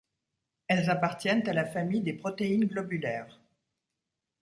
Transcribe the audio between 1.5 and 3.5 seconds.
la famille des protéines globulaires.